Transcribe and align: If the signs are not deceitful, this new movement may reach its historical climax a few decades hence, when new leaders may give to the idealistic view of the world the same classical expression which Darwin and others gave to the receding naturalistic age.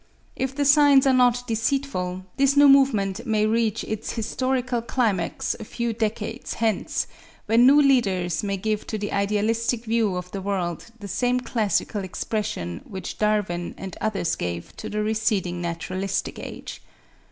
If 0.35 0.55
the 0.55 0.65
signs 0.65 1.05
are 1.05 1.13
not 1.13 1.45
deceitful, 1.47 2.25
this 2.35 2.57
new 2.57 2.67
movement 2.67 3.23
may 3.27 3.45
reach 3.45 3.83
its 3.83 4.13
historical 4.13 4.81
climax 4.81 5.55
a 5.59 5.63
few 5.63 5.93
decades 5.93 6.55
hence, 6.55 7.05
when 7.45 7.67
new 7.67 7.79
leaders 7.79 8.41
may 8.41 8.57
give 8.57 8.87
to 8.87 8.97
the 8.97 9.11
idealistic 9.11 9.85
view 9.85 10.15
of 10.15 10.31
the 10.31 10.41
world 10.41 10.87
the 10.99 11.07
same 11.07 11.39
classical 11.39 12.03
expression 12.03 12.81
which 12.89 13.19
Darwin 13.19 13.75
and 13.77 13.95
others 14.01 14.35
gave 14.35 14.75
to 14.77 14.89
the 14.89 15.03
receding 15.03 15.61
naturalistic 15.61 16.39
age. 16.39 16.81